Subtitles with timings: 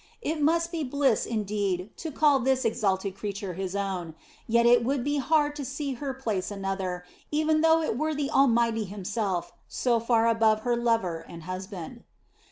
[0.23, 4.15] It must be bliss indeed to call this exalted creature his own,
[4.47, 8.31] yet it would be hard to see her place another, even though it were the
[8.31, 12.03] Almighty Himself, so far above her lover and husband.